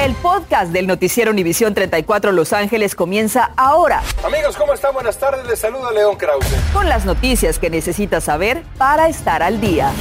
El 0.00 0.14
podcast 0.14 0.72
del 0.72 0.86
noticiero 0.86 1.30
Univisión 1.30 1.74
34 1.74 2.32
Los 2.32 2.54
Ángeles 2.54 2.94
comienza 2.94 3.50
ahora. 3.58 4.00
Amigos, 4.24 4.56
¿cómo 4.56 4.72
están? 4.72 4.94
Buenas 4.94 5.18
tardes. 5.18 5.46
Les 5.46 5.58
saluda 5.58 5.92
León 5.92 6.16
Krause. 6.16 6.56
Con 6.72 6.88
las 6.88 7.04
noticias 7.04 7.58
que 7.58 7.68
necesitas 7.68 8.24
saber 8.24 8.62
para 8.78 9.10
estar 9.10 9.42
al 9.42 9.60
día. 9.60 9.92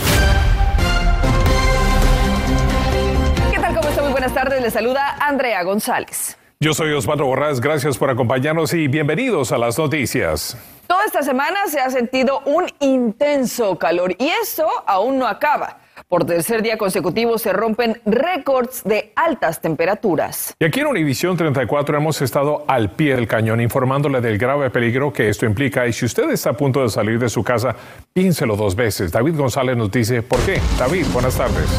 ¿Qué 3.52 3.60
tal? 3.60 3.76
¿Cómo 3.76 3.90
está? 3.90 4.02
Muy 4.02 4.12
buenas 4.14 4.34
tardes. 4.34 4.62
Les 4.62 4.72
saluda 4.72 5.18
Andrea 5.20 5.64
González. 5.64 6.38
Yo 6.62 6.74
soy 6.74 6.94
Osvaldo 6.94 7.26
Borrás. 7.26 7.60
Gracias 7.60 7.98
por 7.98 8.10
acompañarnos 8.10 8.74
y 8.74 8.88
bienvenidos 8.88 9.52
a 9.52 9.58
las 9.58 9.78
noticias. 9.78 10.58
Toda 10.88 11.04
esta 11.04 11.24
semana 11.24 11.68
se 11.68 11.82
ha 11.82 11.90
sentido 11.90 12.42
un 12.46 12.72
intenso 12.80 13.78
calor 13.78 14.16
y 14.18 14.30
esto 14.42 14.66
aún 14.88 15.20
no 15.20 15.28
acaba. 15.28 15.78
Por 16.08 16.26
tercer 16.26 16.62
día 16.62 16.78
consecutivo 16.78 17.38
se 17.38 17.54
rompen 17.54 18.02
récords 18.06 18.84
de 18.84 19.12
altas 19.16 19.62
temperaturas. 19.62 20.56
Y 20.60 20.66
aquí 20.66 20.80
en 20.80 20.88
Univisión 20.88 21.38
34 21.38 21.98
hemos 21.98 22.22
estado 22.22 22.64
al 22.68 22.92
pie 22.92 23.16
del 23.16 23.28
cañón 23.28 23.62
informándole 23.62 24.22
del 24.22 24.38
grave 24.38 24.70
peligro 24.70 25.12
que 25.12 25.30
esto 25.30 25.46
implica. 25.46 25.88
Y 25.88 25.94
si 25.94 26.06
usted 26.06 26.30
está 26.32 26.52
a 26.52 26.54
punto 26.54 26.82
de 26.82 26.90
salir 26.90 27.20
de 27.20 27.30
su 27.30 27.44
casa, 27.44 27.76
piénselo 28.20 28.58
dos 28.58 28.76
veces. 28.76 29.14
David 29.14 29.38
González 29.38 29.78
nos 29.78 29.90
dice 29.90 30.22
por 30.22 30.42
qué. 30.42 30.60
David, 30.78 31.06
buenas 31.14 31.38
tardes. 31.38 31.70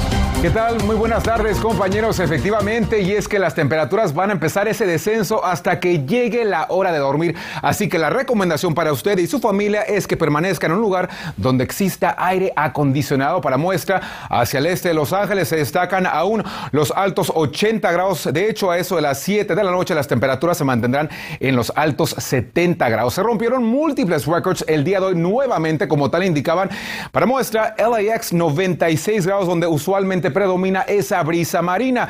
¿Qué 0.41 0.49
tal? 0.49 0.83
Muy 0.85 0.97
buenas 0.97 1.23
tardes 1.23 1.59
compañeros. 1.59 2.19
Efectivamente, 2.19 3.03
y 3.03 3.13
es 3.13 3.29
que 3.29 3.39
las 3.39 3.55
temperaturas 3.55 4.15
van 4.15 4.31
a 4.31 4.33
empezar 4.33 4.69
ese 4.69 4.87
descenso 4.87 5.45
hasta 5.45 5.81
que 5.81 6.07
llegue 6.07 6.47
la 6.47 6.65
hora 6.71 6.93
de 6.93 6.99
dormir. 6.99 7.37
Así 7.61 7.91
que 7.91 7.99
la 7.99 8.09
recomendación 8.09 8.75
para 8.75 8.91
usted 8.91 9.19
y 9.19 9.27
su 9.27 9.39
familia 9.39 9.83
es 9.83 10.07
que 10.07 10.17
permanezca 10.17 10.67
en 10.67 10.73
un 10.73 10.81
lugar 10.81 11.11
donde 11.37 11.63
exista 11.63 12.17
aire 12.17 12.55
acondicionado 12.57 13.43
para 13.43 13.59
muestra. 13.59 14.01
Hacia 14.31 14.61
el 14.61 14.67
este 14.67 14.89
de 14.89 14.95
Los 14.95 15.13
Ángeles 15.13 15.49
se 15.49 15.57
destacan 15.57 16.07
aún 16.07 16.43
los 16.73 16.91
altos 16.91 17.31
80 17.35 17.93
grados. 17.93 18.27
De 18.33 18.49
hecho, 18.49 18.71
a 18.71 18.79
eso 18.79 18.97
de 18.97 19.03
las 19.03 19.19
7 19.19 19.55
de 19.55 19.63
la 19.63 19.73
noche 19.73 19.95
las 19.95 20.09
temperaturas 20.09 20.57
se 20.57 20.65
mantendrán 20.65 21.11
en 21.39 21.55
los 21.55 21.71
altos 21.77 22.15
70 22.17 22.89
grados. 22.89 23.13
Se 23.13 23.23
rompieron 23.23 23.63
múltiples 23.63 24.25
récords 24.25 24.65
el 24.67 24.85
día 24.85 25.01
de 25.01 25.07
hoy 25.07 25.17
nuevamente, 25.17 25.87
como 25.87 26.11
tal 26.11 26.23
indicaban. 26.31 26.71
Para 27.13 27.27
muestra, 27.27 27.75
LAX 27.79 28.33
96 28.33 29.27
grados, 29.27 29.47
donde 29.47 29.67
usualmente 29.67 30.31
predomina 30.31 30.83
esa 30.83 31.23
brisa 31.23 31.63
marina. 31.63 32.09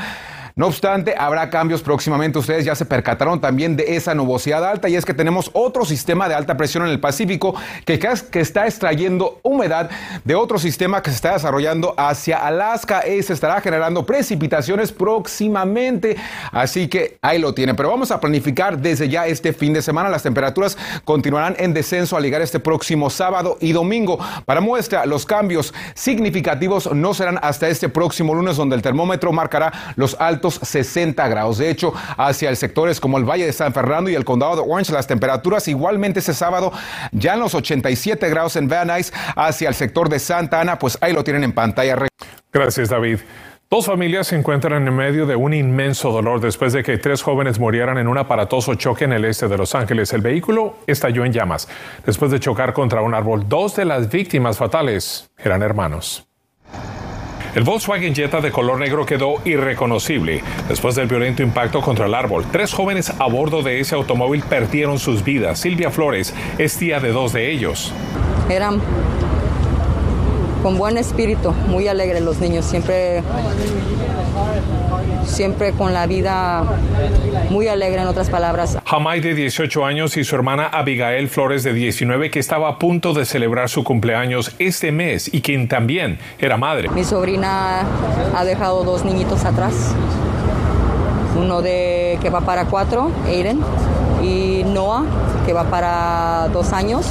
No 0.56 0.66
obstante, 0.66 1.14
habrá 1.16 1.48
cambios 1.50 1.82
próximamente. 1.82 2.38
Ustedes 2.38 2.64
ya 2.64 2.74
se 2.74 2.84
percataron 2.84 3.40
también 3.40 3.76
de 3.76 3.96
esa 3.96 4.14
nubosidad 4.14 4.64
alta 4.64 4.88
y 4.88 4.96
es 4.96 5.04
que 5.04 5.14
tenemos 5.14 5.50
otro 5.52 5.84
sistema 5.84 6.28
de 6.28 6.34
alta 6.34 6.56
presión 6.56 6.84
en 6.84 6.90
el 6.90 7.00
Pacífico 7.00 7.54
que, 7.84 8.00
está 8.40 8.66
extrayendo 8.66 9.38
humedad 9.42 9.90
de 10.24 10.34
otro 10.34 10.58
sistema 10.58 11.02
que 11.02 11.10
se 11.10 11.16
está 11.16 11.34
desarrollando 11.34 11.94
hacia 11.96 12.38
Alaska 12.38 13.06
y 13.06 13.22
se 13.22 13.32
estará 13.32 13.60
generando 13.60 14.04
precipitaciones 14.04 14.92
próximamente. 14.92 16.16
Así 16.52 16.88
que 16.88 17.18
ahí 17.22 17.38
lo 17.38 17.54
tiene. 17.54 17.74
Pero 17.74 17.90
vamos 17.90 18.10
a 18.10 18.20
planificar 18.20 18.78
desde 18.78 19.08
ya 19.08 19.26
este 19.26 19.52
fin 19.52 19.72
de 19.72 19.82
semana. 19.82 20.08
Las 20.08 20.22
temperaturas 20.22 20.76
continuarán 21.04 21.54
en 21.58 21.74
descenso 21.74 22.16
al 22.16 22.22
llegar 22.22 22.42
este 22.42 22.58
próximo 22.58 23.10
sábado 23.10 23.56
y 23.60 23.72
domingo. 23.72 24.18
Para 24.44 24.60
muestra, 24.60 25.06
los 25.06 25.26
cambios 25.26 25.72
significativos 25.94 26.92
no 26.92 27.14
serán 27.14 27.38
hasta 27.42 27.68
este 27.68 27.88
próximo 27.88 28.34
lunes 28.34 28.56
donde 28.56 28.76
el 28.76 28.82
termómetro 28.82 29.32
marcará 29.32 29.72
los 29.96 30.16
altos 30.18 30.39
60 30.48 31.28
grados. 31.28 31.58
De 31.58 31.69
hecho, 31.69 31.92
hacia 32.16 32.48
el 32.48 32.56
sectores 32.56 33.00
como 33.00 33.19
el 33.19 33.24
Valle 33.24 33.46
de 33.46 33.52
San 33.52 33.74
Fernando 33.74 34.08
y 34.10 34.14
el 34.14 34.24
Condado 34.24 34.56
de 34.56 34.62
Orange, 34.66 34.92
las 34.92 35.06
temperaturas 35.06 35.66
igualmente 35.69 36.20
ese 36.20 36.34
sábado 36.34 36.72
ya 37.12 37.34
en 37.34 37.41
los 37.41 37.55
87 37.55 38.28
grados 38.30 38.56
en 38.56 38.69
Van 38.69 38.88
Nuys, 38.88 39.12
hacia 39.36 39.69
el 39.69 39.74
sector 39.74 40.08
de 40.08 40.19
Santa 40.19 40.60
Ana, 40.60 40.78
pues 40.78 40.97
ahí 41.00 41.12
lo 41.12 41.24
tienen 41.24 41.44
en 41.44 41.52
pantalla. 41.52 41.97
Gracias, 42.52 42.88
David. 42.88 43.19
Dos 43.70 43.86
familias 43.86 44.27
se 44.27 44.36
encuentran 44.36 44.84
en 44.84 44.97
medio 44.97 45.27
de 45.27 45.36
un 45.36 45.55
inmenso 45.55 46.10
dolor 46.10 46.41
después 46.41 46.72
de 46.72 46.82
que 46.82 46.98
tres 46.98 47.22
jóvenes 47.22 47.60
murieran 47.60 47.98
en 47.98 48.08
un 48.08 48.19
aparatoso 48.19 48.75
choque 48.75 49.04
en 49.04 49.12
el 49.12 49.25
este 49.25 49.47
de 49.47 49.56
Los 49.56 49.77
Ángeles. 49.77 50.12
El 50.12 50.22
vehículo 50.22 50.78
estalló 50.88 51.25
en 51.25 51.32
llamas. 51.32 51.69
Después 52.04 52.32
de 52.32 52.41
chocar 52.41 52.72
contra 52.72 53.00
un 53.00 53.14
árbol, 53.14 53.48
dos 53.48 53.76
de 53.76 53.84
las 53.84 54.10
víctimas 54.10 54.59
fatales 54.59 55.31
eran 55.38 55.62
hermanos. 55.62 56.29
El 57.55 57.65
Volkswagen 57.65 58.15
Jetta 58.15 58.41
de 58.41 58.53
color 58.53 58.78
negro 58.78 59.05
quedó 59.05 59.37
irreconocible 59.44 60.43
después 60.69 60.94
del 60.94 61.09
violento 61.09 61.43
impacto 61.43 61.81
contra 61.81 62.06
el 62.06 62.15
árbol. 62.15 62.44
Tres 62.53 62.72
jóvenes 62.72 63.12
a 63.19 63.27
bordo 63.27 63.62
de 63.62 63.81
ese 63.81 63.97
automóvil 63.97 64.43
perdieron 64.49 65.00
sus 65.00 65.25
vidas. 65.25 65.59
Silvia 65.59 65.91
Flores 65.91 66.33
es 66.59 66.77
tía 66.77 67.00
de 67.00 67.11
dos 67.11 67.33
de 67.33 67.50
ellos. 67.50 67.93
Eran 68.49 68.81
con 70.62 70.78
buen 70.78 70.98
espíritu, 70.98 71.53
muy 71.69 71.88
alegres 71.88 72.22
los 72.22 72.38
niños, 72.38 72.65
siempre 72.65 73.22
siempre 75.25 75.72
con 75.72 75.94
la 75.94 76.06
vida 76.06 76.65
muy 77.50 77.69
alegre, 77.69 78.03
en 78.03 78.09
otras 78.09 78.28
palabras. 78.31 78.78
Jamai, 78.84 79.20
de 79.20 79.34
18 79.34 79.84
años, 79.84 80.16
y 80.16 80.25
su 80.25 80.34
hermana 80.34 80.66
Abigail 80.66 81.28
Flores, 81.28 81.62
de 81.62 81.72
19, 81.72 82.31
que 82.31 82.38
estaba 82.38 82.69
a 82.69 82.78
punto 82.78 83.15
de 83.15 83.25
celebrar 83.25 83.69
su 83.69 83.84
cumpleaños 83.84 84.54
este 84.59 84.93
mes 84.93 85.32
y 85.32 85.41
quien 85.41 85.69
también 85.69 86.19
era 86.38 86.56
madre. 86.56 86.88
Mi 86.91 87.04
sobrina 87.04 87.82
ha 88.34 88.44
dejado 88.44 88.84
dos 88.84 89.04
niñitos 89.04 89.44
atrás. 89.44 89.94
Uno 91.38 91.62
de 91.62 92.19
que 92.20 92.28
va 92.28 92.41
para 92.43 92.66
cuatro, 92.66 93.10
Aiden, 93.26 93.60
y 94.22 94.62
Noah, 94.65 95.04
que 95.47 95.53
va 95.53 95.65
para 95.65 96.49
dos 96.53 96.72
años. 96.72 97.06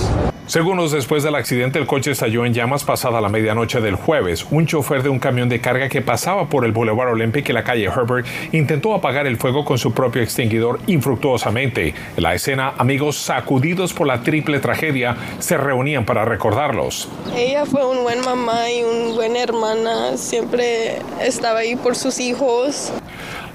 Segundos 0.50 0.92
después 0.92 1.22
del 1.22 1.36
accidente, 1.36 1.78
el 1.78 1.86
coche 1.86 2.10
estalló 2.10 2.44
en 2.44 2.56
llamas 2.56 2.84
pasada 2.84 3.22
la 3.22 3.30
medianoche 3.30 3.82
del 3.82 3.94
jueves. 3.94 4.48
Un 4.50 4.66
chofer 4.66 5.04
de 5.04 5.10
un 5.10 5.20
camión 5.20 5.48
de 5.48 5.62
carga 5.62 5.90
que 5.90 6.02
pasaba 6.02 6.50
por 6.50 6.66
el 6.66 6.72
Boulevard 6.72 7.10
Olympic 7.10 7.48
y 7.48 7.54
la 7.54 7.64
calle 7.64 7.84
Herbert 7.84 8.26
intentó 8.52 8.96
apagar 8.96 9.28
el 9.28 9.38
fuego 9.38 9.64
con 9.64 9.78
su 9.78 9.94
propio 9.94 10.24
extinguidor 10.24 10.80
infructuosamente. 10.88 11.94
En 12.18 12.24
la 12.24 12.34
escena, 12.34 12.74
amigos 12.80 13.18
sacudidos 13.18 13.94
por 13.94 14.08
la 14.08 14.24
triple 14.24 14.60
tragedia 14.60 15.16
se 15.38 15.56
reunían 15.56 16.04
para 16.04 16.26
recordarlos. 16.26 17.08
Ella 17.36 17.68
fue 17.68 17.86
un 17.86 18.02
buen 18.02 18.22
mamá 18.22 18.72
y 18.72 18.82
un 18.82 19.14
buen 19.14 19.36
hermana. 19.36 20.18
Siempre 20.18 20.98
estaba 21.22 21.60
ahí 21.60 21.76
por 21.76 21.96
sus 21.96 22.20
hijos. 22.20 22.92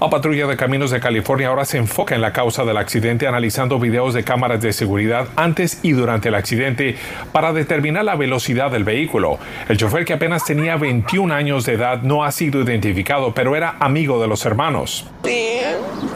La 0.05 0.11
patrulla 0.11 0.47
de 0.47 0.59
caminos 0.59 0.91
de 0.91 1.01
California 1.01 1.49
ahora 1.49 1.65
se 1.65 1.79
enfoca 1.79 2.15
en 2.15 2.21
la 2.21 2.31
causa 2.31 2.63
del 2.67 2.77
accidente 2.77 3.27
analizando 3.27 3.79
videos 3.79 4.13
de 4.13 4.23
cámaras 4.23 4.61
de 4.61 4.75
seguridad 4.75 5.29
antes 5.35 5.79
y 5.81 5.93
durante 5.93 6.29
el 6.29 6.35
accidente 6.35 6.99
para 7.33 7.55
determinar 7.55 8.05
la 8.05 8.15
velocidad 8.15 8.71
del 8.71 8.85
vehículo. 8.85 9.39
El 9.67 9.79
chofer 9.79 10.05
que 10.05 10.13
apenas 10.13 10.45
tenía 10.45 10.77
21 10.77 11.33
años 11.33 11.65
de 11.65 11.73
edad 11.73 12.03
no 12.03 12.23
ha 12.23 12.33
sido 12.33 12.61
identificado, 12.61 13.33
pero 13.33 13.57
era 13.57 13.77
amigo 13.81 14.21
de 14.21 14.29
los 14.29 14.45
hermanos. 14.45 15.07
Sí, 15.25 15.61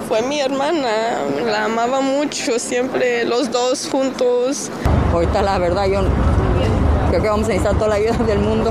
fue 0.06 0.20
mi 0.20 0.38
hermana, 0.38 1.20
la 1.46 1.64
amaba 1.64 2.02
mucho, 2.02 2.58
siempre 2.58 3.24
los 3.24 3.50
dos 3.50 3.88
juntos. 3.90 4.70
Ahorita 5.14 5.40
la 5.40 5.56
verdad 5.56 5.86
yo 5.86 6.02
creo 7.08 7.22
que 7.22 7.28
vamos 7.30 7.46
a 7.46 7.52
necesitar 7.52 7.74
toda 7.76 7.88
la 7.88 7.94
ayuda 7.94 8.18
del 8.26 8.40
mundo 8.40 8.70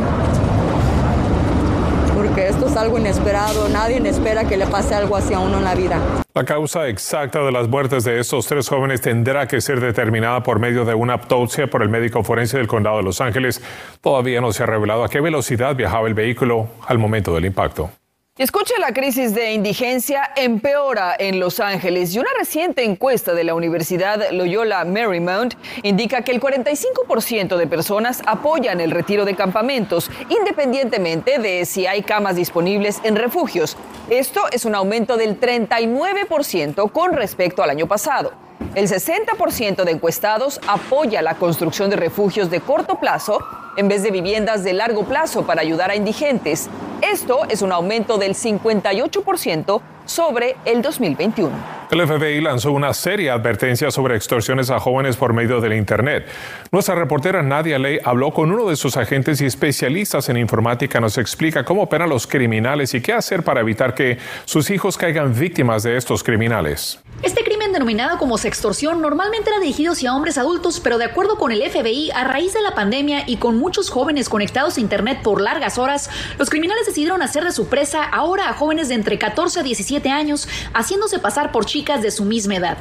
esto 2.46 2.68
es 2.68 2.76
algo 2.76 2.98
inesperado, 2.98 3.70
nadie 3.70 3.98
espera 4.08 4.44
que 4.46 4.58
le 4.58 4.68
pase 4.68 4.94
algo 4.94 5.16
así 5.16 5.34
a 5.34 5.40
uno 5.40 5.58
en 5.58 5.64
la 5.64 5.76
vida. 5.76 6.00
La 6.34 6.46
causa 6.46 6.88
exacta 6.88 7.44
de 7.44 7.52
las 7.52 7.68
muertes 7.68 8.04
de 8.04 8.20
estos 8.20 8.46
tres 8.46 8.70
jóvenes 8.70 9.02
tendrá 9.02 9.48
que 9.48 9.60
ser 9.60 9.80
determinada 9.80 10.44
por 10.44 10.60
medio 10.60 10.86
de 10.86 10.94
una 10.94 11.14
autopsia 11.14 11.68
por 11.68 11.82
el 11.82 11.90
médico 11.90 12.24
forense 12.24 12.58
del 12.58 12.68
condado 12.68 12.98
de 12.98 13.04
Los 13.04 13.22
Ángeles. 13.22 13.62
Todavía 14.02 14.40
no 14.40 14.52
se 14.54 14.64
ha 14.64 14.66
revelado 14.68 15.04
a 15.04 15.10
qué 15.10 15.20
velocidad 15.20 15.76
viajaba 15.76 16.08
el 16.08 16.14
vehículo 16.14 16.68
al 16.86 17.00
momento 17.00 17.34
del 17.34 17.46
impacto. 17.46 17.90
Escuche, 18.38 18.76
la 18.78 18.94
crisis 18.94 19.34
de 19.34 19.54
indigencia 19.54 20.30
empeora 20.36 21.16
en 21.18 21.40
Los 21.40 21.60
Ángeles 21.60 22.14
y 22.14 22.20
una 22.20 22.30
reciente 22.38 22.84
encuesta 22.84 23.34
de 23.34 23.44
la 23.44 23.56
Universidad 23.56 24.30
Loyola 24.30 24.86
Marymount 24.86 25.56
indica 25.82 26.22
que 26.22 26.34
el 26.34 26.40
45% 26.40 27.58
de 27.58 27.66
personas 27.66 28.22
apoyan 28.28 28.80
el 28.80 28.92
retiro 28.92 29.26
de 29.26 29.36
campamentos, 29.36 30.12
independientemente 30.30 31.40
de 31.40 31.66
si 31.66 31.88
hay 31.88 32.04
camas 32.04 32.36
disponibles 32.36 33.00
en 33.04 33.16
refugios. 33.16 33.76
Esto 34.08 34.42
es 34.52 34.66
un 34.66 34.76
aumento 34.76 35.18
del 35.18 35.40
39% 35.40 36.92
con 36.92 37.14
respecto 37.14 37.64
al 37.64 37.72
año 37.72 37.88
pasado. 37.88 38.34
El 38.76 38.88
60% 38.88 39.84
de 39.84 39.92
encuestados 39.92 40.62
apoya 40.68 41.24
la 41.24 41.34
construcción 41.34 41.90
de 41.90 41.96
refugios 41.96 42.52
de 42.52 42.60
corto 42.60 43.00
plazo 43.00 43.40
en 43.78 43.88
vez 43.88 44.04
de 44.04 44.12
viviendas 44.12 44.64
de 44.64 44.74
largo 44.74 45.06
plazo 45.06 45.48
para 45.48 45.62
ayudar 45.62 45.90
a 45.90 45.96
indigentes. 45.96 46.70
Esto 47.02 47.46
es 47.48 47.62
un 47.62 47.72
aumento 47.72 48.18
del 48.18 48.34
58% 48.34 49.82
sobre 50.06 50.56
el 50.66 50.82
2021. 50.82 51.52
El 51.92 52.08
FBI 52.08 52.42
lanzó 52.42 52.72
una 52.72 52.94
serie 52.94 53.28
de 53.28 53.32
advertencias 53.32 53.94
sobre 53.94 54.16
extorsiones 54.16 54.70
a 54.72 54.80
jóvenes 54.80 55.16
por 55.16 55.32
medio 55.34 55.62
del 55.62 55.74
Internet. 55.74 56.28
Nuestra 56.72 56.96
reportera 56.96 57.44
Nadia 57.44 57.78
Ley 57.78 58.00
habló 58.04 58.32
con 58.32 58.52
uno 58.52 58.68
de 58.68 58.76
sus 58.76 58.98
agentes 58.98 59.40
y 59.42 59.46
especialistas 59.46 60.28
en 60.30 60.38
informática. 60.38 61.00
Nos 61.00 61.18
explica 61.18 61.64
cómo 61.64 61.84
operan 61.84 62.10
los 62.10 62.26
criminales 62.26 62.94
y 62.94 63.02
qué 63.02 63.14
hacer 63.14 63.44
para 63.44 63.62
evitar 63.62 63.94
que 63.94 64.18
sus 64.46 64.70
hijos 64.70 64.98
caigan 64.98 65.38
víctimas 65.38 65.84
de 65.84 65.98
estos 65.98 66.24
criminales. 66.24 67.00
Este 67.22 67.44
crimen 67.44 67.57
denominada 67.74 68.18
como 68.18 68.38
sextorsión 68.38 69.02
normalmente 69.02 69.50
era 69.50 69.60
dirigido 69.60 69.94
hacia 69.94 70.16
hombres 70.16 70.38
adultos, 70.38 70.80
pero 70.80 70.98
de 70.98 71.06
acuerdo 71.06 71.38
con 71.38 71.52
el 71.52 71.62
FBI, 71.62 72.12
a 72.12 72.24
raíz 72.24 72.54
de 72.54 72.62
la 72.62 72.76
pandemia 72.76 73.24
y 73.28 73.38
con 73.38 73.58
muchos 73.58 73.90
jóvenes 73.90 74.30
conectados 74.30 74.78
a 74.78 74.82
Internet 74.82 75.22
por 75.24 75.42
largas 75.42 75.78
horas, 75.78 76.10
los 76.38 76.50
criminales 76.50 76.86
decidieron 76.86 77.22
hacer 77.22 77.44
de 77.44 77.52
su 77.52 77.68
presa 77.68 78.04
ahora 78.04 78.50
a 78.50 78.54
jóvenes 78.54 78.90
de 78.90 78.96
entre 78.96 79.18
14 79.18 79.60
a 79.60 79.64
17 79.64 80.10
años, 80.10 80.48
haciéndose 80.74 81.20
pasar 81.20 81.52
por 81.52 81.66
chicas 81.66 82.02
de 82.02 82.12
su 82.12 82.26
misma 82.26 82.56
edad. 82.56 82.78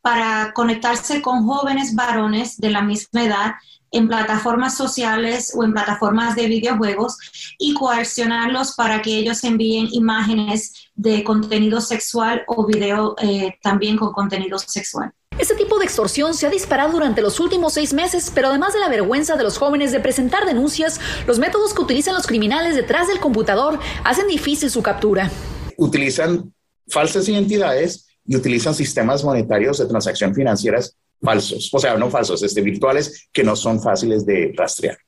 Para 0.00 0.52
conectarse 0.54 1.20
con 1.22 1.46
jóvenes 1.46 1.94
varones 1.94 2.56
de 2.56 2.70
la 2.70 2.82
misma 2.82 3.24
edad 3.24 3.52
en 3.90 4.08
plataformas 4.08 4.76
sociales 4.76 5.52
o 5.56 5.64
en 5.64 5.72
plataformas 5.72 6.36
de 6.36 6.46
videojuegos 6.46 7.16
y 7.58 7.74
coercionarlos 7.74 8.74
para 8.74 9.02
que 9.02 9.16
ellos 9.18 9.44
envíen 9.44 9.88
imágenes 9.92 10.72
de 10.94 11.24
contenido 11.24 11.80
sexual 11.80 12.42
o 12.46 12.66
video 12.66 13.14
eh, 13.20 13.56
también 13.62 13.96
con 13.96 14.12
contenido 14.12 14.58
sexual. 14.58 15.12
Este 15.38 15.54
tipo 15.54 15.78
de 15.78 15.84
extorsión 15.84 16.34
se 16.34 16.48
ha 16.48 16.50
disparado 16.50 16.92
durante 16.92 17.22
los 17.22 17.38
últimos 17.38 17.74
seis 17.74 17.94
meses, 17.94 18.32
pero 18.34 18.48
además 18.48 18.72
de 18.74 18.80
la 18.80 18.88
vergüenza 18.88 19.36
de 19.36 19.44
los 19.44 19.56
jóvenes 19.56 19.92
de 19.92 20.00
presentar 20.00 20.44
denuncias, 20.44 21.00
los 21.28 21.38
métodos 21.38 21.74
que 21.74 21.82
utilizan 21.82 22.14
los 22.14 22.26
criminales 22.26 22.74
detrás 22.74 23.06
del 23.06 23.20
computador 23.20 23.78
hacen 24.04 24.26
difícil 24.26 24.68
su 24.68 24.82
captura. 24.82 25.30
Utilizan 25.76 26.52
falsas 26.88 27.28
identidades 27.28 28.08
y 28.26 28.34
utilizan 28.34 28.74
sistemas 28.74 29.22
monetarios 29.22 29.78
de 29.78 29.86
transacción 29.86 30.34
financieras 30.34 30.96
falsos, 31.20 31.70
o 31.72 31.78
sea, 31.78 31.96
no 31.96 32.10
falsos, 32.10 32.42
este, 32.42 32.60
virtuales 32.60 33.28
que 33.32 33.44
no 33.44 33.56
son 33.56 33.80
fáciles 33.80 34.24
de 34.24 34.52
rastrear. 34.56 34.98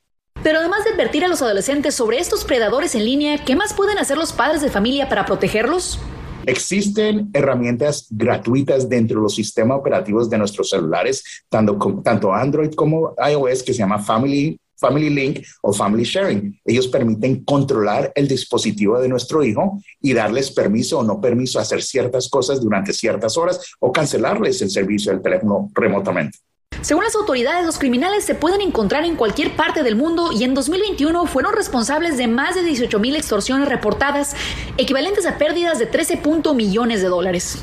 Pero 0.42 0.58
además 0.58 0.84
de 0.84 0.90
advertir 0.90 1.24
a 1.24 1.28
los 1.28 1.42
adolescentes 1.42 1.94
sobre 1.94 2.18
estos 2.18 2.44
predadores 2.44 2.94
en 2.94 3.04
línea, 3.04 3.44
¿qué 3.44 3.56
más 3.56 3.74
pueden 3.74 3.98
hacer 3.98 4.16
los 4.16 4.32
padres 4.32 4.62
de 4.62 4.70
familia 4.70 5.08
para 5.08 5.26
protegerlos? 5.26 5.98
Existen 6.46 7.30
herramientas 7.34 8.06
gratuitas 8.10 8.88
dentro 8.88 9.18
de 9.18 9.22
los 9.24 9.34
sistemas 9.34 9.78
operativos 9.78 10.30
de 10.30 10.38
nuestros 10.38 10.70
celulares, 10.70 11.44
tanto, 11.48 11.76
tanto 12.02 12.32
Android 12.32 12.72
como 12.72 13.14
iOS, 13.18 13.62
que 13.62 13.74
se 13.74 13.80
llama 13.80 13.98
Family 13.98 14.58
Family 14.80 15.10
Link 15.10 15.46
o 15.62 15.72
Family 15.72 16.04
Sharing. 16.04 16.60
Ellos 16.64 16.88
permiten 16.88 17.44
controlar 17.44 18.10
el 18.14 18.26
dispositivo 18.26 18.98
de 18.98 19.08
nuestro 19.08 19.44
hijo 19.44 19.80
y 20.00 20.14
darles 20.14 20.50
permiso 20.50 20.98
o 20.98 21.02
no 21.04 21.20
permiso 21.20 21.58
a 21.58 21.62
hacer 21.62 21.82
ciertas 21.82 22.28
cosas 22.28 22.60
durante 22.60 22.92
ciertas 22.92 23.36
horas 23.36 23.60
o 23.78 23.92
cancelarles 23.92 24.62
el 24.62 24.70
servicio 24.70 25.12
del 25.12 25.22
teléfono 25.22 25.70
remotamente. 25.74 26.38
Según 26.82 27.04
las 27.04 27.14
autoridades, 27.14 27.66
los 27.66 27.78
criminales 27.78 28.24
se 28.24 28.34
pueden 28.34 28.62
encontrar 28.62 29.04
en 29.04 29.14
cualquier 29.14 29.54
parte 29.54 29.82
del 29.82 29.96
mundo 29.96 30.32
y 30.32 30.44
en 30.44 30.54
2021 30.54 31.26
fueron 31.26 31.52
responsables 31.52 32.16
de 32.16 32.26
más 32.26 32.54
de 32.54 32.62
18 32.62 32.98
mil 32.98 33.16
extorsiones 33.16 33.68
reportadas, 33.68 34.34
equivalentes 34.78 35.26
a 35.26 35.36
pérdidas 35.36 35.78
de 35.78 35.84
13 35.84 36.20
millones 36.54 37.02
de 37.02 37.08
dólares. 37.08 37.62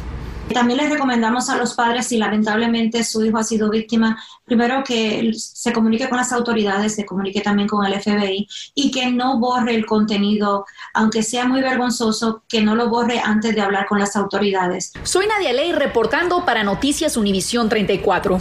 También 0.54 0.78
les 0.78 0.90
recomendamos 0.90 1.50
a 1.50 1.58
los 1.58 1.74
padres, 1.74 2.08
si 2.08 2.18
lamentablemente 2.18 3.04
su 3.04 3.24
hijo 3.24 3.38
ha 3.38 3.44
sido 3.44 3.70
víctima, 3.70 4.18
primero 4.46 4.84
que 4.84 5.32
se 5.36 5.74
comunique 5.74 6.08
con 6.08 6.18
las 6.18 6.32
autoridades, 6.32 6.96
se 6.96 7.06
comunique 7.06 7.42
también 7.42 7.68
con 7.68 7.86
el 7.86 8.00
FBI 8.02 8.48
y 8.74 8.92
que 8.92 9.12
no 9.12 9.40
borre 9.40 9.76
el 9.76 9.86
contenido, 9.86 10.66
aunque 10.94 11.22
sea 11.22 11.46
muy 11.46 11.62
vergonzoso, 11.62 12.44
que 12.48 12.62
no 12.62 12.76
lo 12.76 12.90
borre 12.90 13.20
antes 13.20 13.56
de 13.56 13.62
hablar 13.62 13.86
con 13.88 14.00
las 14.00 14.16
autoridades. 14.16 14.94
Soy 15.04 15.28
Nadia 15.28 15.54
Ley 15.54 15.74
reportando 15.74 16.46
para 16.46 16.64
Noticias 16.64 17.18
Univisión 17.18 17.70
34. 17.70 18.40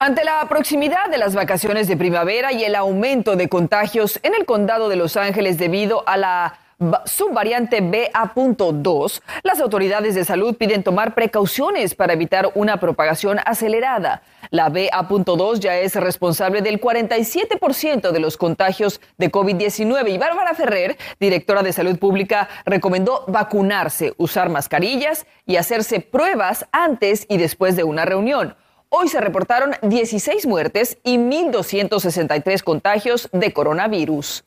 Ante 0.00 0.24
la 0.24 0.46
proximidad 0.48 1.10
de 1.10 1.18
las 1.18 1.34
vacaciones 1.34 1.88
de 1.88 1.96
primavera 1.96 2.52
y 2.52 2.62
el 2.62 2.76
aumento 2.76 3.34
de 3.34 3.48
contagios 3.48 4.20
en 4.22 4.34
el 4.34 4.44
condado 4.44 4.88
de 4.88 4.94
Los 4.94 5.16
Ángeles 5.16 5.58
debido 5.58 6.08
a 6.08 6.16
la 6.16 6.58
subvariante 7.06 7.80
BA.2, 7.80 9.20
las 9.42 9.60
autoridades 9.60 10.14
de 10.14 10.24
salud 10.24 10.54
piden 10.54 10.84
tomar 10.84 11.14
precauciones 11.14 11.94
para 11.94 12.12
evitar 12.12 12.50
una 12.54 12.78
propagación 12.78 13.38
acelerada. 13.44 14.22
La 14.50 14.68
BA.2 14.68 15.58
ya 15.58 15.76
es 15.76 15.96
responsable 15.96 16.62
del 16.62 16.80
47% 16.80 18.12
de 18.12 18.20
los 18.20 18.36
contagios 18.36 19.00
de 19.18 19.30
COVID-19 19.30 20.08
y 20.08 20.18
Bárbara 20.18 20.54
Ferrer, 20.54 20.96
directora 21.18 21.62
de 21.62 21.72
salud 21.72 21.98
pública, 21.98 22.48
recomendó 22.64 23.24
vacunarse, 23.26 24.14
usar 24.16 24.48
mascarillas 24.48 25.26
y 25.46 25.56
hacerse 25.56 26.00
pruebas 26.00 26.66
antes 26.70 27.26
y 27.28 27.38
después 27.38 27.76
de 27.76 27.84
una 27.84 28.04
reunión. 28.04 28.56
Hoy 28.88 29.08
se 29.08 29.20
reportaron 29.20 29.72
16 29.82 30.46
muertes 30.46 30.96
y 31.02 31.18
1.263 31.18 32.62
contagios 32.62 33.28
de 33.32 33.52
coronavirus. 33.52 34.44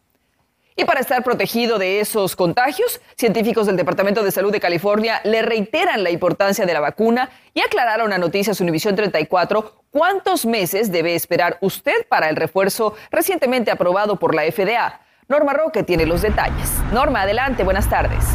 Y 0.81 0.85
para 0.85 0.99
estar 0.99 1.23
protegido 1.23 1.77
de 1.77 1.99
esos 1.99 2.35
contagios, 2.35 3.01
científicos 3.15 3.67
del 3.67 3.77
Departamento 3.77 4.23
de 4.23 4.31
Salud 4.31 4.51
de 4.51 4.59
California 4.59 5.21
le 5.23 5.43
reiteran 5.43 6.03
la 6.03 6.09
importancia 6.09 6.65
de 6.65 6.73
la 6.73 6.79
vacuna 6.79 7.29
y 7.53 7.59
aclararon 7.61 8.13
a 8.13 8.17
Noticias 8.17 8.59
Univisión 8.61 8.95
34 8.95 9.83
cuántos 9.91 10.47
meses 10.47 10.91
debe 10.91 11.13
esperar 11.13 11.59
usted 11.61 12.07
para 12.09 12.29
el 12.29 12.35
refuerzo 12.35 12.95
recientemente 13.11 13.69
aprobado 13.69 14.15
por 14.15 14.33
la 14.33 14.41
FDA. 14.51 15.01
Norma 15.27 15.53
Roque 15.53 15.83
tiene 15.83 16.07
los 16.07 16.23
detalles. 16.23 16.71
Norma, 16.91 17.21
adelante, 17.21 17.63
buenas 17.63 17.87
tardes. 17.87 18.25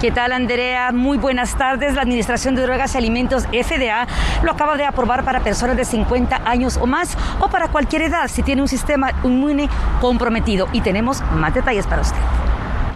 ¿Qué 0.00 0.10
tal, 0.10 0.32
Andrea? 0.32 0.92
Muy 0.92 1.18
buenas 1.18 1.58
tardes. 1.58 1.94
La 1.94 2.00
Administración 2.00 2.54
de 2.54 2.62
Drogas 2.62 2.94
y 2.94 2.98
Alimentos 2.98 3.44
FDA 3.48 4.06
lo 4.42 4.52
acaba 4.52 4.78
de 4.78 4.86
aprobar 4.86 5.26
para 5.26 5.40
personas 5.40 5.76
de 5.76 5.84
50 5.84 6.40
años 6.46 6.78
o 6.78 6.86
más 6.86 7.18
o 7.38 7.50
para 7.50 7.68
cualquier 7.68 8.02
edad 8.02 8.26
si 8.28 8.42
tiene 8.42 8.62
un 8.62 8.68
sistema 8.68 9.12
inmune 9.24 9.68
comprometido. 10.00 10.68
Y 10.72 10.80
tenemos 10.80 11.20
más 11.34 11.52
detalles 11.52 11.86
para 11.86 12.00
usted. 12.00 12.49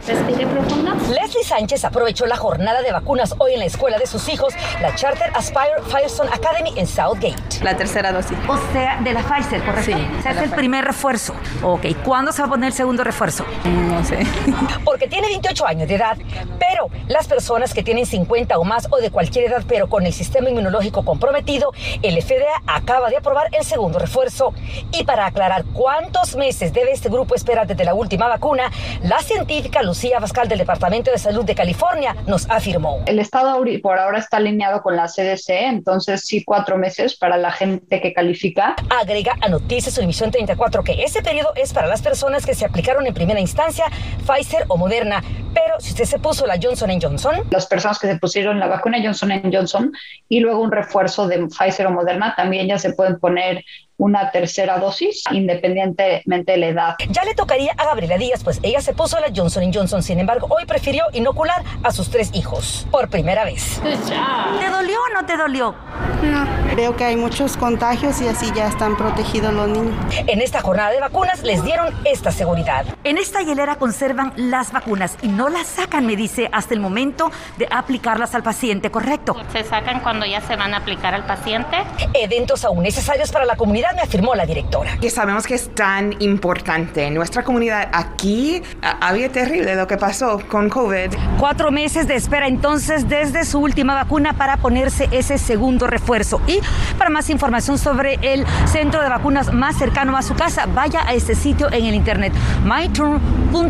Respire 0.07 0.47
profundo. 0.47 0.93
Leslie 1.09 1.45
Sánchez 1.45 1.83
aprovechó 1.85 2.27
la 2.27 2.37
jornada 2.37 2.83
de 2.83 2.93
vacunas 2.93 3.35
hoy 3.39 3.55
en 3.55 3.61
la 3.61 3.65
escuela 3.65 3.97
de 3.97 4.07
sus 4.07 4.29
hijos, 4.29 4.53
la 4.83 4.95
Charter 4.95 5.31
Aspire 5.35 5.83
Firestone 5.89 6.31
Academy 6.31 6.73
en 6.77 6.87
Southgate. 6.87 7.35
La 7.63 7.75
tercera 7.75 8.13
dosis. 8.13 8.37
O 8.47 8.59
sea, 8.73 9.01
de 9.01 9.15
la 9.15 9.23
Pfizer, 9.23 9.63
¿correcto? 9.65 9.93
Sí. 9.97 10.07
Se 10.23 10.29
hace 10.29 10.45
el 10.45 10.51
primer 10.51 10.85
refuerzo. 10.85 11.35
Ok, 11.63 11.87
¿cuándo 12.05 12.33
se 12.33 12.43
va 12.43 12.49
a 12.49 12.51
poner 12.51 12.67
el 12.69 12.73
segundo 12.75 13.03
refuerzo? 13.03 13.47
No 13.65 14.05
sé. 14.05 14.27
Porque 14.85 15.09
tiene 15.09 15.29
28 15.29 15.67
años 15.67 15.89
de 15.89 15.95
edad, 15.95 16.19
pero 16.59 16.91
las 17.09 17.27
personas 17.27 17.73
que 17.73 17.83
tienen 17.83 18.05
50 18.05 18.59
o 18.59 18.65
más 18.65 18.89
o 18.91 18.99
de 18.99 19.11
cualquier 19.11 19.47
edad, 19.47 19.65
pero 19.67 19.89
con 19.89 20.05
el 20.05 20.13
sistema 20.13 20.51
inmunológico 20.51 21.03
comprometido, 21.05 21.73
el 22.03 22.21
FDA 22.21 22.63
acaba 22.67 23.09
de 23.09 23.17
aprobar 23.17 23.49
el 23.53 23.65
segundo 23.65 23.99
refuerzo. 23.99 24.53
Y 24.93 25.05
para 25.05 25.25
aclarar 25.25 25.65
cuántos 25.73 26.37
meses 26.37 26.75
debe 26.75 26.93
este 26.93 27.09
grupo 27.09 27.35
esperar 27.35 27.67
desde 27.67 27.85
la 27.85 27.95
última 27.95 28.29
vacuna, 28.29 28.71
la 29.03 29.21
científica 29.21 29.83
Lucía 29.95 30.19
Pascal 30.19 30.49
del 30.49 30.59
Departamento 30.59 31.13
de 31.13 31.19
Salud 31.19 31.45
de 31.45 31.55
California 31.55 32.17
nos 32.27 32.51
afirmó. 32.51 33.01
El 33.07 33.21
estado 33.21 33.63
por 33.81 33.97
ahora 33.97 34.19
está 34.19 34.39
alineado 34.39 34.83
con 34.83 34.97
la 34.97 35.07
CDC, 35.07 35.51
entonces 35.51 36.23
sí 36.23 36.43
cuatro 36.43 36.77
meses 36.77 37.15
para 37.15 37.37
la 37.37 37.53
gente 37.53 38.01
que 38.01 38.13
califica. 38.13 38.75
Agrega 38.91 39.37
a 39.41 39.49
Noticias 39.49 39.97
Univisión 39.97 40.33
34 40.33 40.83
que 40.83 41.05
ese 41.05 41.23
periodo 41.23 41.53
es 41.55 41.73
para 41.73 41.87
las 41.87 42.03
personas 42.03 42.45
que 42.45 42.57
se 42.57 42.65
aplicaron 42.65 43.07
en 43.07 43.15
primera 43.15 43.39
instancia 43.39 43.85
Pfizer 44.27 44.65
o 44.67 44.77
Moderna, 44.77 45.23
pero 45.55 45.79
si 45.79 45.91
usted 45.91 46.07
se 46.07 46.19
puso 46.19 46.45
la 46.45 46.59
Johnson 46.61 46.91
Johnson. 47.01 47.37
Las 47.53 47.67
personas 47.67 48.01
que 48.01 48.09
se 48.09 48.19
pusieron 48.19 48.59
la 48.59 48.67
vacuna 48.67 48.99
Johnson 49.01 49.31
Johnson 49.53 49.93
y 50.29 50.41
luego 50.41 50.61
un 50.61 50.73
refuerzo 50.73 51.29
de 51.29 51.47
Pfizer 51.47 51.87
o 51.87 51.93
Moderna 51.93 52.35
también 52.37 52.67
ya 52.67 52.81
se 52.81 52.95
pueden 52.95 53.21
poner 53.21 53.63
una 53.97 54.31
tercera 54.31 54.79
dosis, 54.79 55.25
independientemente 55.31 56.53
de 56.53 56.59
la 56.59 56.67
edad. 56.67 56.95
Ya 57.11 57.25
le 57.25 57.35
tocaría 57.35 57.73
a 57.77 57.85
Gabriela 57.85 58.19
Díaz, 58.19 58.43
pues 58.43 58.61
ella 58.63 58.81
se 58.81 58.93
puso 58.93 59.19
la 59.21 59.29
Johnson 59.35 59.73
Johnson, 59.73 60.03
sin 60.03 60.19
embargo, 60.19 60.47
hoy 60.51 60.65
prefirió 60.67 61.05
inocular 61.13 61.63
a 61.83 61.93
sus 61.93 62.11
tres 62.11 62.31
hijos 62.35 62.87
por 62.91 63.09
primera 63.09 63.45
vez. 63.45 63.81
¿Te 64.61 64.71
dolió 64.71 64.99
o 64.99 65.15
no 65.15 65.27
te 65.27 65.37
dolió? 65.37 65.75
No, 66.23 66.47
veo 66.77 66.97
que 66.97 67.05
hay 67.05 67.17
muchos 67.17 67.57
contagios 67.57 68.21
y 68.21 68.29
así 68.29 68.51
ya 68.55 68.69
están 68.69 68.97
protegidos 68.97 69.53
los 69.53 69.69
niños. 69.69 69.95
En 70.27 70.41
esta 70.41 70.61
jornada 70.61 70.91
de 70.91 71.01
vacunas 71.01 71.43
les 71.43 71.63
dieron 71.65 71.95
esta 72.05 72.31
seguridad. 72.31 72.85
En 73.05 73.19
esta 73.19 73.43
hielera 73.43 73.77
conservan 73.77 74.33
las 74.37 74.73
vacunas 74.73 75.17
y 75.23 75.29
no 75.29 75.49
las 75.49 75.67
sacan, 75.67 76.07
me 76.07 76.17
dice, 76.17 76.49
hasta 76.53 76.75
el 76.75 76.81
momento 76.81 77.31
de 77.59 77.69
aplicarlas 77.71 78.35
al 78.35 78.43
paciente, 78.43 78.91
¿correcto? 78.91 79.37
Se 79.53 79.65
sacan 79.65 80.01
cuando 80.01 80.27
ya 80.27 80.41
se 80.41 80.57
van 80.57 80.75
a 80.75 80.79
aplicar 80.79 81.15
al 81.15 81.27
paciente. 81.27 81.77
Eventos 82.15 82.65
aún 82.65 82.83
necesarios 82.83 83.31
para 83.31 83.45
la 83.45 83.57
comunidad 83.57 83.84
me 83.93 84.03
afirmó 84.03 84.35
la 84.35 84.47
directora. 84.47 84.97
Que 84.99 85.11
sabemos 85.11 85.47
que 85.47 85.55
es 85.55 85.75
tan 85.75 86.21
importante. 86.21 87.07
En 87.07 87.15
nuestra 87.15 87.43
comunidad 87.45 87.89
aquí 87.93 88.63
había 89.01 89.31
terrible 89.31 89.75
lo 89.75 89.87
que 89.87 89.97
pasó 89.97 90.41
con 90.49 90.69
COVID. 90.69 91.15
Cuatro 91.39 91.71
meses 91.71 92.07
de 92.09 92.15
espera 92.15 92.47
entonces 92.47 93.09
desde 93.09 93.45
su 93.45 93.61
última 93.61 93.95
vacuna 93.95 94.33
para 94.35 94.57
ponerse 94.57 95.09
ese 95.11 95.39
segundo 95.39 95.87
refuerzo. 95.87 96.41
Y 96.47 96.61
para 96.99 97.11
más 97.11 97.31
información 97.31 97.79
sobre 97.79 98.19
el 98.23 98.47
centro 98.67 99.03
de 99.03 99.09
vacunas 99.09 99.53
más 99.53 99.77
cercano 99.77 100.17
a 100.17 100.23
su 100.23 100.35
casa, 100.35 100.67
vaya 100.67 101.07
a 101.07 101.15
este 101.15 101.35
sitio 101.35 101.71
en 101.73 101.85
el 101.85 101.95
internet 101.95 102.33
myturn.ca.gov. 102.65 103.65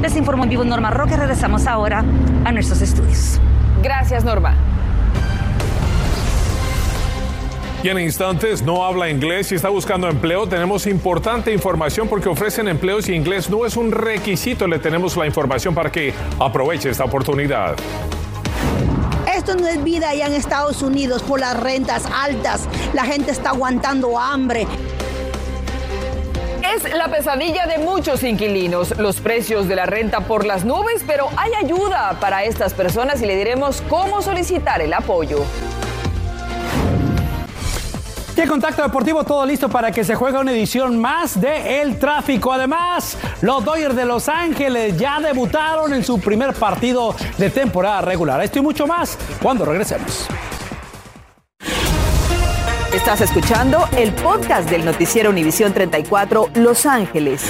Les 0.00 0.16
informo 0.16 0.44
en 0.44 0.50
vivo 0.50 0.64
Norma 0.64 0.90
Roque. 0.90 1.16
Regresamos 1.16 1.66
ahora 1.66 2.04
a 2.44 2.52
nuestros 2.52 2.80
estudios. 2.80 3.40
Gracias, 3.82 4.24
Norma. 4.24 4.54
Y 7.82 7.88
en 7.88 7.98
instantes 7.98 8.60
no 8.60 8.84
habla 8.84 9.08
inglés 9.08 9.52
y 9.52 9.54
está 9.54 9.70
buscando 9.70 10.06
empleo. 10.06 10.46
Tenemos 10.46 10.86
importante 10.86 11.50
información 11.50 12.08
porque 12.08 12.28
ofrecen 12.28 12.68
empleos 12.68 13.08
y 13.08 13.14
inglés 13.14 13.48
no 13.48 13.64
es 13.64 13.74
un 13.74 13.90
requisito. 13.90 14.66
Le 14.66 14.78
tenemos 14.78 15.16
la 15.16 15.24
información 15.24 15.74
para 15.74 15.90
que 15.90 16.12
aproveche 16.38 16.90
esta 16.90 17.04
oportunidad. 17.04 17.76
Esto 19.34 19.54
no 19.54 19.66
es 19.66 19.82
vida 19.82 20.10
allá 20.10 20.26
en 20.26 20.34
Estados 20.34 20.82
Unidos 20.82 21.22
por 21.22 21.40
las 21.40 21.58
rentas 21.58 22.04
altas. 22.14 22.68
La 22.92 23.06
gente 23.06 23.30
está 23.30 23.50
aguantando 23.50 24.18
hambre. 24.18 24.66
Es 26.76 26.92
la 26.94 27.08
pesadilla 27.08 27.66
de 27.66 27.78
muchos 27.78 28.22
inquilinos, 28.22 28.98
los 28.98 29.20
precios 29.20 29.68
de 29.68 29.76
la 29.76 29.86
renta 29.86 30.20
por 30.20 30.44
las 30.44 30.66
nubes, 30.66 31.02
pero 31.06 31.28
hay 31.38 31.52
ayuda 31.54 32.18
para 32.20 32.44
estas 32.44 32.74
personas 32.74 33.22
y 33.22 33.26
le 33.26 33.36
diremos 33.36 33.82
cómo 33.88 34.20
solicitar 34.20 34.82
el 34.82 34.92
apoyo. 34.92 35.42
Y 38.42 38.46
Contacto 38.46 38.82
Deportivo, 38.82 39.22
todo 39.22 39.44
listo 39.44 39.68
para 39.68 39.92
que 39.92 40.02
se 40.02 40.14
juegue 40.14 40.38
una 40.38 40.52
edición 40.52 40.98
más 40.98 41.38
de 41.38 41.82
El 41.82 41.98
Tráfico. 41.98 42.52
Además, 42.52 43.18
los 43.42 43.62
Dodgers 43.62 43.94
de 43.94 44.06
Los 44.06 44.30
Ángeles 44.30 44.96
ya 44.96 45.20
debutaron 45.20 45.92
en 45.92 46.02
su 46.02 46.18
primer 46.18 46.54
partido 46.54 47.14
de 47.36 47.50
temporada 47.50 48.00
regular. 48.00 48.40
Esto 48.42 48.60
y 48.60 48.62
mucho 48.62 48.86
más 48.86 49.18
cuando 49.42 49.66
regresemos. 49.66 50.26
Estás 52.94 53.20
escuchando 53.20 53.86
el 53.94 54.12
podcast 54.14 54.70
del 54.70 54.86
noticiero 54.86 55.28
Univisión 55.28 55.74
34 55.74 56.50
Los 56.54 56.86
Ángeles. 56.86 57.44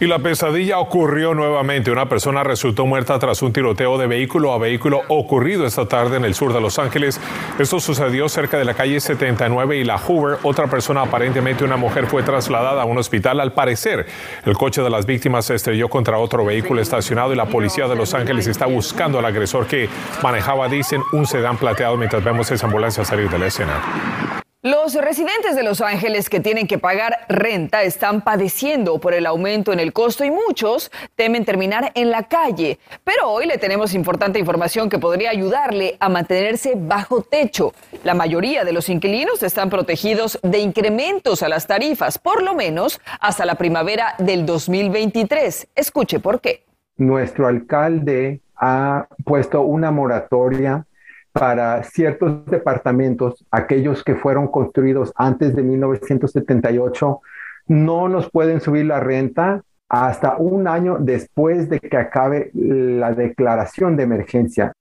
Y 0.00 0.06
la 0.06 0.20
pesadilla 0.20 0.78
ocurrió 0.78 1.34
nuevamente. 1.34 1.90
Una 1.90 2.08
persona 2.08 2.44
resultó 2.44 2.86
muerta 2.86 3.18
tras 3.18 3.42
un 3.42 3.52
tiroteo 3.52 3.98
de 3.98 4.06
vehículo 4.06 4.52
a 4.52 4.58
vehículo 4.58 5.00
ocurrido 5.08 5.66
esta 5.66 5.86
tarde 5.86 6.18
en 6.18 6.24
el 6.24 6.34
sur 6.36 6.52
de 6.52 6.60
Los 6.60 6.78
Ángeles. 6.78 7.20
Esto 7.58 7.80
sucedió 7.80 8.28
cerca 8.28 8.58
de 8.58 8.64
la 8.64 8.74
calle 8.74 9.00
79 9.00 9.78
y 9.78 9.82
la 9.82 9.98
Hoover. 9.98 10.38
Otra 10.44 10.68
persona, 10.68 11.02
aparentemente 11.02 11.64
una 11.64 11.76
mujer, 11.76 12.06
fue 12.06 12.22
trasladada 12.22 12.82
a 12.82 12.84
un 12.84 12.96
hospital. 12.98 13.40
Al 13.40 13.52
parecer, 13.52 14.06
el 14.44 14.54
coche 14.54 14.82
de 14.82 14.90
las 14.90 15.04
víctimas 15.04 15.46
se 15.46 15.56
estrelló 15.56 15.88
contra 15.88 16.18
otro 16.18 16.44
vehículo 16.44 16.80
estacionado 16.80 17.32
y 17.32 17.36
la 17.36 17.46
policía 17.46 17.88
de 17.88 17.96
Los 17.96 18.14
Ángeles 18.14 18.46
está 18.46 18.66
buscando 18.66 19.18
al 19.18 19.24
agresor 19.24 19.66
que 19.66 19.88
manejaba, 20.22 20.68
dicen, 20.68 21.02
un 21.12 21.26
sedán 21.26 21.56
plateado 21.56 21.96
mientras 21.96 22.22
vemos 22.22 22.48
esa 22.52 22.66
ambulancia 22.66 23.04
salir 23.04 23.28
de 23.28 23.38
la 23.40 23.46
escena. 23.48 24.37
Los 24.70 24.92
residentes 24.96 25.56
de 25.56 25.62
Los 25.62 25.80
Ángeles 25.80 26.28
que 26.28 26.40
tienen 26.40 26.66
que 26.66 26.76
pagar 26.76 27.20
renta 27.30 27.84
están 27.84 28.20
padeciendo 28.20 28.98
por 28.98 29.14
el 29.14 29.24
aumento 29.24 29.72
en 29.72 29.80
el 29.80 29.94
costo 29.94 30.26
y 30.26 30.30
muchos 30.30 30.92
temen 31.16 31.46
terminar 31.46 31.90
en 31.94 32.10
la 32.10 32.24
calle. 32.24 32.78
Pero 33.02 33.30
hoy 33.30 33.46
le 33.46 33.56
tenemos 33.56 33.94
importante 33.94 34.38
información 34.38 34.90
que 34.90 34.98
podría 34.98 35.30
ayudarle 35.30 35.96
a 36.00 36.10
mantenerse 36.10 36.74
bajo 36.76 37.22
techo. 37.22 37.72
La 38.04 38.12
mayoría 38.12 38.62
de 38.66 38.74
los 38.74 38.90
inquilinos 38.90 39.42
están 39.42 39.70
protegidos 39.70 40.38
de 40.42 40.58
incrementos 40.58 41.42
a 41.42 41.48
las 41.48 41.66
tarifas, 41.66 42.18
por 42.18 42.42
lo 42.42 42.54
menos 42.54 43.00
hasta 43.20 43.46
la 43.46 43.54
primavera 43.54 44.16
del 44.18 44.44
2023. 44.44 45.68
Escuche 45.76 46.20
por 46.20 46.42
qué. 46.42 46.66
Nuestro 46.98 47.46
alcalde 47.46 48.42
ha 48.54 49.08
puesto 49.24 49.62
una 49.62 49.90
moratoria 49.90 50.84
para 51.32 51.82
ciertos 51.82 52.44
departamentos, 52.46 53.44
aquellos 53.50 54.02
que 54.02 54.14
fueron 54.14 54.48
construidos 54.48 55.12
antes 55.16 55.54
de 55.54 55.62
1978, 55.62 57.20
no 57.68 58.08
nos 58.08 58.30
pueden 58.30 58.60
subir 58.60 58.86
la 58.86 59.00
renta 59.00 59.62
hasta 59.88 60.36
un 60.36 60.68
año 60.68 60.98
después 61.00 61.68
de 61.68 61.80
que 61.80 61.96
acabe 61.96 62.50
la 62.54 63.12
declaración 63.12 63.96
de 63.96 64.02
emergencia. 64.02 64.72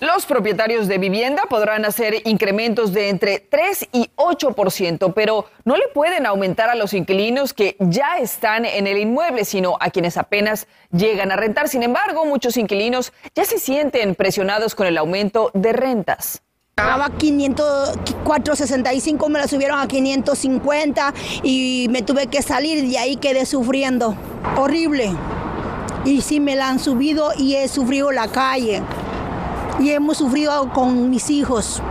Los 0.00 0.26
propietarios 0.26 0.88
de 0.88 0.98
vivienda 0.98 1.44
podrán 1.48 1.84
hacer 1.84 2.26
incrementos 2.26 2.92
de 2.92 3.10
entre 3.10 3.38
3 3.38 3.88
y 3.92 4.10
8%, 4.16 5.12
pero 5.14 5.46
no 5.64 5.76
le 5.76 5.88
pueden 5.94 6.26
aumentar 6.26 6.68
a 6.68 6.74
los 6.74 6.94
inquilinos 6.94 7.54
que 7.54 7.76
ya 7.78 8.18
están 8.18 8.64
en 8.64 8.86
el 8.86 8.98
inmueble, 8.98 9.44
sino 9.44 9.76
a 9.80 9.90
quienes 9.90 10.16
apenas 10.16 10.66
llegan 10.90 11.30
a 11.30 11.36
rentar. 11.36 11.68
Sin 11.68 11.82
embargo, 11.82 12.24
muchos 12.24 12.56
inquilinos 12.56 13.12
ya 13.34 13.44
se 13.44 13.58
sienten 13.58 14.14
presionados 14.14 14.74
con 14.74 14.86
el 14.86 14.98
aumento 14.98 15.50
de 15.54 15.72
rentas. 15.72 16.42
Pagaba 16.74 17.10
500, 17.16 17.96
465, 18.24 19.28
me 19.28 19.38
la 19.38 19.46
subieron 19.46 19.78
a 19.78 19.86
550 19.86 21.14
y 21.44 21.86
me 21.90 22.02
tuve 22.02 22.26
que 22.26 22.42
salir 22.42 22.84
y 22.84 22.96
ahí 22.96 23.16
quedé 23.16 23.46
sufriendo. 23.46 24.16
Horrible. 24.56 25.12
Y 26.04 26.20
sí 26.20 26.40
me 26.40 26.56
la 26.56 26.68
han 26.68 26.80
subido 26.80 27.30
y 27.38 27.54
he 27.54 27.68
sufrido 27.68 28.10
la 28.10 28.26
calle 28.26 28.82
y 29.80 29.90
hemos 29.90 30.18
sufrido 30.18 30.70
con 30.72 31.10
mis 31.10 31.30
hijos. 31.30 31.82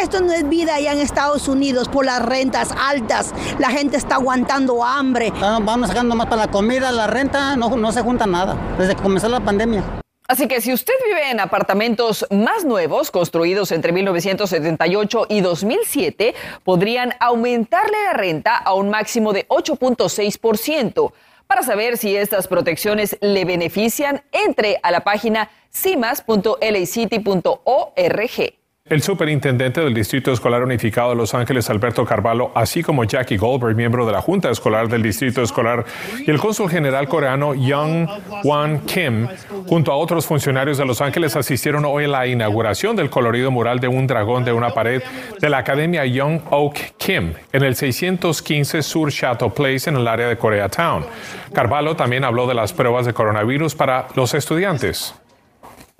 Esto 0.00 0.20
no 0.20 0.32
es 0.32 0.48
vida 0.48 0.76
allá 0.76 0.92
en 0.92 0.98
Estados 0.98 1.48
Unidos 1.48 1.88
por 1.88 2.04
las 2.04 2.24
rentas 2.24 2.70
altas. 2.78 3.34
La 3.58 3.70
gente 3.70 3.96
está 3.96 4.16
aguantando 4.16 4.82
hambre. 4.82 5.32
Vamos 5.40 5.88
sacando 5.88 6.14
más 6.14 6.26
para 6.26 6.46
la 6.46 6.50
comida, 6.50 6.90
la 6.90 7.06
renta, 7.06 7.56
no, 7.56 7.76
no 7.76 7.92
se 7.92 8.02
junta 8.02 8.26
nada 8.26 8.56
desde 8.78 8.96
que 8.96 9.02
comenzó 9.02 9.28
la 9.28 9.40
pandemia. 9.40 9.82
Así 10.28 10.48
que 10.48 10.60
si 10.62 10.72
usted 10.72 10.94
vive 11.04 11.30
en 11.30 11.40
apartamentos 11.40 12.26
más 12.30 12.64
nuevos, 12.64 13.10
construidos 13.10 13.70
entre 13.70 13.92
1978 13.92 15.26
y 15.28 15.40
2007, 15.42 16.34
podrían 16.64 17.12
aumentarle 17.20 17.96
la 18.06 18.14
renta 18.14 18.56
a 18.56 18.72
un 18.72 18.88
máximo 18.88 19.32
de 19.34 19.46
8.6%. 19.48 21.12
Para 21.46 21.62
saber 21.62 21.98
si 21.98 22.16
estas 22.16 22.48
protecciones 22.48 23.16
le 23.20 23.44
benefician, 23.44 24.24
entre 24.32 24.80
a 24.82 24.90
la 24.90 25.04
página 25.04 25.50
cimas.lacity.org. 25.70 28.61
El 28.92 29.00
superintendente 29.00 29.80
del 29.80 29.94
Distrito 29.94 30.32
Escolar 30.32 30.62
Unificado 30.62 31.10
de 31.10 31.16
Los 31.16 31.32
Ángeles, 31.32 31.70
Alberto 31.70 32.04
Carvalho, 32.04 32.50
así 32.54 32.82
como 32.82 33.04
Jackie 33.04 33.38
Goldberg, 33.38 33.76
miembro 33.76 34.04
de 34.04 34.12
la 34.12 34.20
Junta 34.20 34.50
Escolar 34.50 34.88
del 34.88 35.02
Distrito 35.02 35.40
Escolar, 35.40 35.86
y 36.18 36.30
el 36.30 36.38
cónsul 36.38 36.68
general 36.68 37.08
coreano 37.08 37.54
Young 37.54 38.06
Wan 38.44 38.80
Kim, 38.80 39.28
junto 39.66 39.92
a 39.92 39.96
otros 39.96 40.26
funcionarios 40.26 40.76
de 40.76 40.84
Los 40.84 41.00
Ángeles, 41.00 41.36
asistieron 41.36 41.84
hoy 41.84 42.04
a 42.04 42.08
la 42.08 42.26
inauguración 42.26 42.94
del 42.94 43.08
colorido 43.08 43.50
mural 43.50 43.78
de 43.78 43.86
un 43.88 44.06
dragón 44.06 44.44
de 44.44 44.52
una 44.52 44.70
pared 44.70 45.00
de 45.40 45.48
la 45.48 45.58
Academia 45.58 46.04
Young 46.04 46.40
Oak 46.50 46.94
Kim 46.98 47.34
en 47.52 47.62
el 47.62 47.76
615 47.76 48.82
Sur 48.82 49.10
Chateau 49.10 49.54
Place 49.54 49.88
en 49.88 49.96
el 49.96 50.06
área 50.06 50.28
de 50.28 50.36
Koreatown. 50.36 51.06
Carvalho 51.54 51.94
también 51.94 52.24
habló 52.24 52.46
de 52.48 52.54
las 52.54 52.72
pruebas 52.72 53.06
de 53.06 53.14
coronavirus 53.14 53.74
para 53.76 54.08
los 54.16 54.34
estudiantes. 54.34 55.14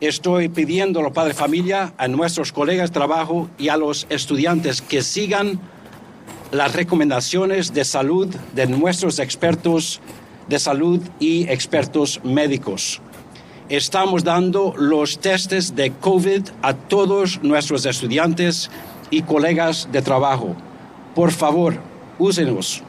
Estoy 0.02 0.48
pidiendo 0.48 0.98
a 0.98 1.04
los 1.04 1.12
padres 1.12 1.36
de 1.36 1.40
familia, 1.40 1.94
a 1.96 2.08
nuestros 2.08 2.50
colegas 2.50 2.90
de 2.90 2.94
trabajo 2.94 3.48
y 3.56 3.68
a 3.68 3.76
los 3.76 4.08
estudiantes 4.10 4.82
que 4.82 5.00
sigan 5.00 5.60
las 6.50 6.74
recomendaciones 6.74 7.72
de 7.72 7.84
salud 7.84 8.26
de 8.52 8.66
nuestros 8.66 9.20
expertos 9.20 10.00
de 10.48 10.58
salud 10.58 11.00
y 11.20 11.48
expertos 11.48 12.20
médicos. 12.24 13.00
Estamos 13.68 14.24
dando 14.24 14.74
los 14.76 15.20
testes 15.20 15.76
de 15.76 15.92
COVID 15.92 16.48
a 16.62 16.74
todos 16.74 17.40
nuestros 17.44 17.86
estudiantes 17.86 18.72
y 19.08 19.22
colegas 19.22 19.88
de 19.92 20.02
trabajo. 20.02 20.56
Por 21.14 21.30
favor, 21.30 21.76
úsenos. 22.18 22.82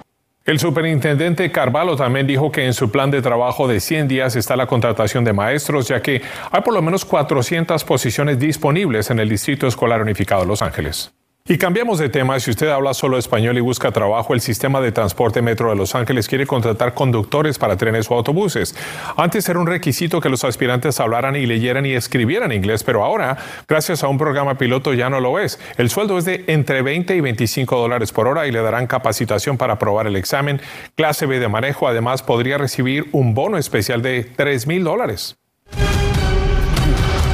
El 0.45 0.59
superintendente 0.59 1.49
Carvalho 1.53 1.95
también 1.95 2.27
dijo 2.27 2.51
que 2.51 2.65
en 2.65 2.73
su 2.73 2.91
plan 2.91 3.09
de 3.09 3.21
trabajo 3.21 3.65
de 3.65 3.79
100 3.79 4.09
días 4.09 4.35
está 4.35 4.57
la 4.57 4.67
contratación 4.67 5.23
de 5.23 5.31
maestros, 5.31 5.87
ya 5.87 6.01
que 6.01 6.21
hay 6.51 6.61
por 6.61 6.73
lo 6.73 6.81
menos 6.81 7.05
400 7.05 7.81
posiciones 7.85 8.39
disponibles 8.39 9.09
en 9.09 9.19
el 9.19 9.29
Distrito 9.29 9.67
Escolar 9.67 10.01
Unificado 10.01 10.41
de 10.41 10.47
Los 10.47 10.61
Ángeles. 10.61 11.13
Y 11.45 11.57
cambiamos 11.57 11.99
de 11.99 12.07
tema. 12.07 12.39
Si 12.39 12.51
usted 12.51 12.69
habla 12.69 12.93
solo 12.93 13.17
español 13.17 13.57
y 13.57 13.59
busca 13.59 13.91
trabajo, 13.91 14.33
el 14.33 14.39
sistema 14.39 14.79
de 14.79 14.93
transporte 14.93 15.41
Metro 15.41 15.69
de 15.69 15.75
Los 15.75 15.93
Ángeles 15.93 16.29
quiere 16.29 16.47
contratar 16.47 16.93
conductores 16.93 17.59
para 17.59 17.75
trenes 17.75 18.09
o 18.09 18.13
autobuses. 18.13 18.73
Antes 19.17 19.49
era 19.49 19.59
un 19.59 19.67
requisito 19.67 20.21
que 20.21 20.29
los 20.29 20.45
aspirantes 20.45 21.01
hablaran 21.01 21.35
y 21.35 21.45
leyeran 21.45 21.85
y 21.85 21.95
escribieran 21.95 22.53
inglés, 22.53 22.85
pero 22.85 23.03
ahora, 23.03 23.37
gracias 23.67 24.05
a 24.05 24.07
un 24.07 24.17
programa 24.17 24.57
piloto, 24.57 24.93
ya 24.93 25.09
no 25.09 25.19
lo 25.19 25.37
es. 25.37 25.59
El 25.75 25.89
sueldo 25.89 26.17
es 26.17 26.23
de 26.23 26.45
entre 26.47 26.81
20 26.81 27.13
y 27.13 27.19
25 27.19 27.77
dólares 27.77 28.13
por 28.13 28.29
hora 28.29 28.47
y 28.47 28.51
le 28.53 28.61
darán 28.61 28.87
capacitación 28.87 29.57
para 29.57 29.73
aprobar 29.73 30.07
el 30.07 30.15
examen, 30.15 30.61
clase 30.95 31.25
B 31.25 31.39
de 31.39 31.49
manejo. 31.49 31.89
Además, 31.89 32.23
podría 32.23 32.57
recibir 32.57 33.09
un 33.11 33.33
bono 33.33 33.57
especial 33.57 34.01
de 34.01 34.23
3 34.23 34.65
mil 34.65 34.85
dólares. 34.85 35.35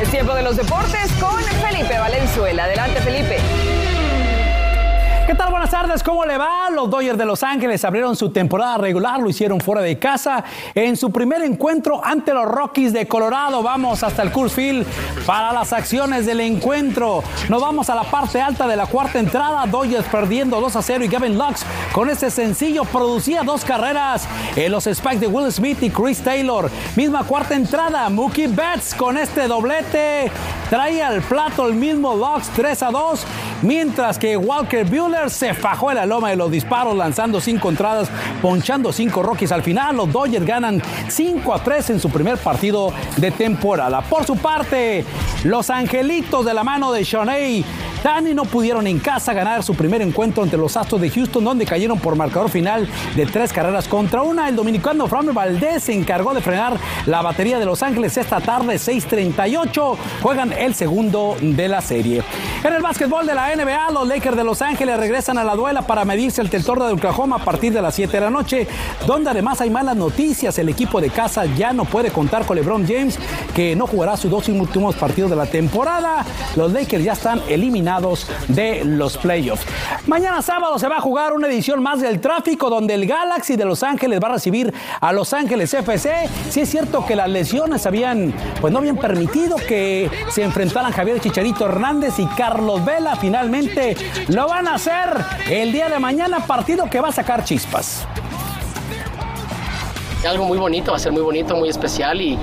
Es 0.01 0.09
tiempo 0.09 0.33
de 0.33 0.41
los 0.41 0.57
deportes 0.57 1.11
con 1.19 1.39
Felipe 1.61 1.99
Valenzuela. 1.99 2.63
Adelante, 2.63 3.01
Felipe. 3.01 3.38
¿Qué 5.29 5.35
tal? 5.35 5.51
Buenas 5.69 5.87
tardes, 5.87 6.03
¿cómo 6.03 6.25
le 6.25 6.35
va? 6.35 6.71
Los 6.71 6.89
Dodgers 6.89 7.15
de 7.15 7.25
Los 7.25 7.43
Ángeles 7.43 7.85
abrieron 7.85 8.15
su 8.15 8.31
temporada 8.31 8.79
regular, 8.79 9.19
lo 9.19 9.29
hicieron 9.29 9.61
fuera 9.61 9.81
de 9.81 9.99
casa 9.99 10.43
en 10.73 10.97
su 10.97 11.11
primer 11.11 11.43
encuentro 11.43 12.03
ante 12.03 12.33
los 12.33 12.45
Rockies 12.45 12.91
de 12.91 13.07
Colorado. 13.07 13.61
Vamos 13.61 14.01
hasta 14.01 14.23
el 14.23 14.31
Coors 14.31 14.51
Field 14.51 14.83
para 15.27 15.53
las 15.53 15.71
acciones 15.71 16.25
del 16.25 16.39
encuentro. 16.39 17.23
Nos 17.49 17.61
vamos 17.61 17.87
a 17.91 17.93
la 17.93 18.01
parte 18.01 18.41
alta 18.41 18.65
de 18.65 18.75
la 18.75 18.87
cuarta 18.87 19.19
entrada, 19.19 19.63
Dodgers 19.67 20.07
perdiendo 20.07 20.59
2 20.59 20.75
a 20.75 20.81
0 20.81 21.03
y 21.03 21.07
Gavin 21.07 21.37
Lux 21.37 21.63
con 21.91 22.09
este 22.09 22.31
sencillo 22.31 22.83
producía 22.85 23.43
dos 23.43 23.63
carreras 23.63 24.27
en 24.55 24.71
los 24.71 24.85
spikes 24.85 25.19
de 25.19 25.27
Will 25.27 25.51
Smith 25.51 25.83
y 25.83 25.91
Chris 25.91 26.19
Taylor. 26.23 26.71
Misma 26.95 27.23
cuarta 27.25 27.53
entrada, 27.53 28.09
Mookie 28.09 28.47
Betts 28.47 28.95
con 28.95 29.19
este 29.19 29.47
doblete 29.47 30.31
traía 30.71 31.09
al 31.09 31.21
plato 31.21 31.67
el 31.67 31.75
mismo 31.75 32.15
Lux 32.15 32.49
3 32.55 32.83
a 32.83 32.91
2, 32.91 33.25
mientras 33.63 34.17
que 34.17 34.35
Walker 34.35 34.85
Bueller 34.85 35.29
se 35.29 35.58
fajó 35.59 35.93
la 35.93 36.05
loma 36.05 36.29
de 36.29 36.35
los 36.35 36.51
disparos, 36.51 36.95
lanzando 36.95 37.39
cinco 37.39 37.69
entradas, 37.69 38.09
ponchando 38.41 38.91
cinco 38.91 39.21
Rockies. 39.21 39.51
Al 39.51 39.63
final, 39.63 39.97
los 39.97 40.11
Dodgers 40.11 40.45
ganan 40.45 40.81
5 41.07 41.53
a 41.53 41.63
3 41.63 41.89
en 41.91 41.99
su 41.99 42.09
primer 42.09 42.37
partido 42.37 42.93
de 43.17 43.31
temporada. 43.31 44.01
Por 44.01 44.25
su 44.25 44.37
parte, 44.37 45.05
los 45.43 45.69
Angelitos 45.69 46.45
de 46.45 46.53
la 46.53 46.63
mano 46.63 46.91
de 46.91 47.03
Shoney 47.03 47.65
Danny 48.03 48.33
no 48.33 48.45
pudieron 48.45 48.87
en 48.87 48.97
casa 48.99 49.33
ganar 49.33 49.61
su 49.61 49.75
primer 49.75 50.01
encuentro 50.01 50.43
entre 50.43 50.57
los 50.57 50.77
Astros 50.77 51.01
de 51.01 51.09
Houston, 51.09 51.43
donde 51.43 51.65
cayeron 51.65 51.99
por 51.99 52.15
marcador 52.15 52.49
final 52.49 52.87
de 53.15 53.25
tres 53.25 53.51
carreras 53.51 53.89
contra 53.89 54.21
una. 54.21 54.47
El 54.47 54.55
dominicano 54.55 55.05
Framber 55.07 55.35
Valdez 55.35 55.83
se 55.83 55.93
encargó 55.93 56.33
de 56.33 56.39
frenar 56.39 56.77
la 57.05 57.21
batería 57.21 57.59
de 57.59 57.65
Los 57.65 57.83
Ángeles 57.83 58.15
esta 58.15 58.39
tarde, 58.39 58.79
6:38. 58.79 59.97
Juegan 60.21 60.53
el 60.53 60.75
segundo 60.75 61.35
de 61.41 61.67
la 61.67 61.81
serie. 61.81 62.23
En 62.63 62.73
el 62.73 62.81
básquetbol 62.81 63.25
de 63.25 63.35
la 63.35 63.53
NBA, 63.53 63.91
los 63.91 64.07
Lakers 64.07 64.37
de 64.37 64.43
Los 64.45 64.61
Ángeles 64.61 64.97
regresan 64.97 65.37
a 65.37 65.43
la 65.43 65.55
duela 65.55 65.81
para 65.81 66.05
medirse 66.05 66.41
el 66.41 66.49
Teltorno 66.49 66.87
de 66.87 66.93
Oklahoma 66.93 67.35
a 67.37 67.43
partir 67.43 67.73
de 67.73 67.81
las 67.81 67.95
7 67.95 68.13
de 68.13 68.21
la 68.21 68.29
noche, 68.29 68.65
donde 69.07 69.29
además 69.29 69.59
hay 69.59 69.69
malas 69.69 69.97
noticias. 69.97 70.57
El 70.57 70.69
equipo 70.69 71.01
de 71.01 71.09
casa 71.09 71.43
ya 71.45 71.73
no 71.73 71.83
puede 71.83 72.11
contar 72.11 72.45
con 72.45 72.55
LeBron 72.55 72.87
James, 72.87 73.19
que 73.53 73.75
no 73.75 73.87
jugará 73.87 74.15
sus 74.15 74.31
dos 74.31 74.47
últimos 74.47 74.95
partidos 74.95 75.29
de 75.29 75.35
la 75.35 75.47
temporada. 75.47 76.25
Los 76.55 76.71
Lakers 76.71 77.03
ya 77.03 77.13
están 77.13 77.41
eliminados 77.49 77.88
de 78.47 78.85
los 78.85 79.17
playoffs. 79.17 79.65
Mañana 80.05 80.41
sábado 80.41 80.77
se 80.77 80.87
va 80.87 80.97
a 80.97 81.01
jugar 81.01 81.33
una 81.33 81.47
edición 81.47 81.81
más 81.81 82.01
del 82.01 82.19
tráfico 82.19 82.69
donde 82.69 82.93
el 82.93 83.07
Galaxy 83.07 83.55
de 83.55 83.65
Los 83.65 83.81
Ángeles 83.81 84.19
va 84.23 84.27
a 84.27 84.31
recibir 84.33 84.73
a 85.01 85.11
Los 85.11 85.33
Ángeles 85.33 85.73
FC. 85.73 86.29
Si 86.49 86.61
es 86.61 86.69
cierto 86.69 87.05
que 87.05 87.15
las 87.15 87.29
lesiones 87.29 87.85
habían, 87.85 88.33
pues 88.61 88.71
no 88.71 88.79
habían 88.79 88.97
permitido 88.97 89.55
que 89.55 90.09
se 90.29 90.43
enfrentaran 90.43 90.91
Javier 90.91 91.19
Chicharito 91.19 91.65
Hernández 91.65 92.19
y 92.19 92.25
Carlos 92.27 92.85
Vela. 92.85 93.15
Finalmente 93.15 93.97
lo 94.27 94.47
van 94.47 94.67
a 94.67 94.75
hacer 94.75 95.09
el 95.49 95.71
día 95.71 95.89
de 95.89 95.99
mañana, 95.99 96.41
partido 96.45 96.89
que 96.89 97.01
va 97.01 97.09
a 97.09 97.13
sacar 97.13 97.43
chispas. 97.43 98.05
Algo 100.27 100.45
muy 100.45 100.57
bonito, 100.57 100.91
va 100.91 100.97
a 100.97 100.99
ser 100.99 101.11
muy 101.11 101.21
bonito, 101.21 101.55
muy 101.55 101.69
especial 101.69 102.21
y, 102.21 102.37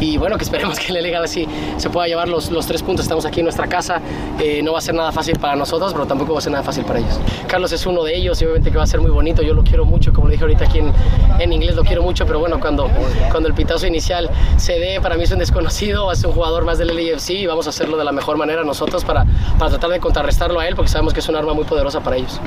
y 0.00 0.16
bueno, 0.16 0.36
que 0.36 0.44
esperemos 0.44 0.78
que 0.78 0.92
Liga 1.00 1.22
así 1.22 1.46
se 1.76 1.90
pueda 1.90 2.08
llevar 2.08 2.28
los, 2.28 2.50
los 2.50 2.66
tres 2.66 2.82
puntos. 2.82 3.04
Estamos 3.04 3.24
aquí 3.24 3.40
en 3.40 3.44
nuestra 3.44 3.66
casa, 3.68 4.00
eh, 4.38 4.62
no 4.62 4.72
va 4.72 4.78
a 4.78 4.80
ser 4.80 4.94
nada 4.94 5.12
fácil 5.12 5.38
para 5.38 5.54
nosotros, 5.56 5.92
pero 5.92 6.06
tampoco 6.06 6.32
va 6.32 6.38
a 6.38 6.42
ser 6.42 6.52
nada 6.52 6.64
fácil 6.64 6.84
para 6.84 6.98
ellos. 6.98 7.20
Carlos 7.46 7.70
es 7.72 7.86
uno 7.86 8.02
de 8.02 8.16
ellos 8.16 8.40
y 8.40 8.44
obviamente 8.44 8.70
que 8.70 8.78
va 8.78 8.84
a 8.84 8.86
ser 8.86 9.00
muy 9.00 9.10
bonito, 9.10 9.42
yo 9.42 9.54
lo 9.54 9.62
quiero 9.62 9.84
mucho, 9.84 10.12
como 10.12 10.28
le 10.28 10.32
dije 10.32 10.44
ahorita 10.44 10.64
aquí 10.64 10.78
en, 10.78 10.92
en 11.38 11.52
inglés, 11.52 11.76
lo 11.76 11.84
quiero 11.84 12.02
mucho, 12.02 12.26
pero 12.26 12.38
bueno, 12.38 12.58
cuando, 12.60 12.88
cuando 13.30 13.48
el 13.48 13.54
pitazo 13.54 13.86
inicial 13.86 14.30
se 14.56 14.78
dé, 14.78 15.00
para 15.00 15.16
mí 15.16 15.24
es 15.24 15.30
un 15.30 15.38
desconocido, 15.38 16.14
ser 16.14 16.28
un 16.28 16.34
jugador 16.34 16.64
más 16.64 16.78
del 16.78 16.88
LAFC 16.88 17.30
y 17.30 17.46
vamos 17.46 17.66
a 17.66 17.70
hacerlo 17.70 17.96
de 17.96 18.04
la 18.04 18.12
mejor 18.12 18.36
manera 18.36 18.64
nosotros 18.64 19.04
para, 19.04 19.24
para 19.58 19.70
tratar 19.70 19.90
de 19.90 20.00
contrarrestarlo 20.00 20.60
a 20.60 20.66
él, 20.66 20.74
porque 20.74 20.90
sabemos 20.90 21.12
que 21.12 21.20
es 21.20 21.28
un 21.28 21.36
arma 21.36 21.54
muy 21.54 21.64
poderosa 21.64 22.00
para 22.00 22.16
ellos. 22.16 22.40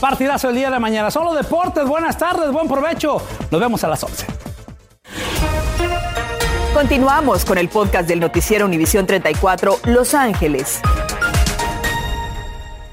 Partidazo 0.00 0.48
el 0.48 0.54
día 0.54 0.70
de 0.70 0.78
mañana. 0.78 1.10
Solo 1.10 1.34
deportes. 1.34 1.86
Buenas 1.86 2.16
tardes, 2.16 2.50
buen 2.50 2.66
provecho. 2.66 3.18
Nos 3.50 3.60
vemos 3.60 3.84
a 3.84 3.88
las 3.88 4.02
11. 4.02 4.39
Continuamos 6.80 7.44
con 7.44 7.58
el 7.58 7.68
podcast 7.68 8.08
del 8.08 8.20
noticiero 8.20 8.64
Univisión 8.64 9.06
34 9.06 9.80
Los 9.84 10.14
Ángeles. 10.14 10.80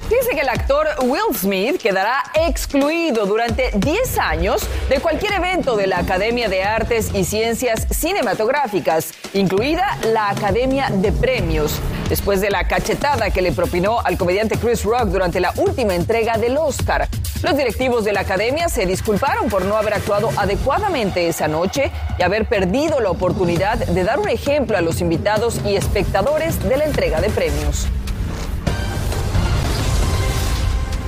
Dice 0.10 0.32
que 0.32 0.42
el 0.42 0.50
actor 0.50 0.88
Will 1.04 1.34
Smith 1.34 1.78
quedará 1.82 2.22
excluido 2.34 3.26
durante 3.26 3.72
10 3.74 4.20
años 4.20 4.68
de 4.90 5.00
cualquier 5.00 5.36
evento 5.36 5.78
de 5.78 5.88
la 5.88 6.00
Academia 6.00 6.50
de 6.50 6.64
Artes 6.64 7.12
y 7.14 7.24
Ciencias 7.24 7.88
Cinematográficas, 7.90 9.14
incluida 9.34 9.98
la 10.12 10.32
Academia 10.32 10.90
de 10.90 11.14
Premios, 11.14 11.80
después 12.10 12.42
de 12.42 12.50
la 12.50 12.68
cachetada 12.68 13.30
que 13.30 13.42
le 13.42 13.54
propinó 13.54 14.02
al 14.02 14.18
comediante 14.18 14.58
Chris 14.58 14.84
Rock 14.84 15.06
durante 15.06 15.40
la 15.40 15.54
última 15.56 15.96
entrega 15.96 16.38
del 16.38 16.58
Oscar. 16.58 17.08
Los 17.44 17.56
directivos 17.56 18.04
de 18.04 18.14
la 18.14 18.22
Academia 18.22 18.68
se 18.68 18.88
disculparon 18.88 19.48
por 19.48 19.64
no 19.64 19.78
haber 19.78 19.94
actuado 19.94 20.30
adecuadamente 20.38 21.28
esa 21.28 21.48
noche 21.48 21.92
y 22.18 22.24
haber 22.24 22.46
perdido 22.46 23.00
la 23.00 23.12
oportunidad 23.12 23.78
de 23.78 24.04
dar 24.04 24.20
un 24.20 24.28
ejemplo 24.28 24.76
a 24.76 24.82
los 24.82 25.02
invitados 25.02 25.62
y 25.64 25.76
espectadores 25.76 26.62
de 26.68 26.78
la 26.78 26.86
entrega 26.86 27.22
de 27.22 27.30
premios. 27.30 27.88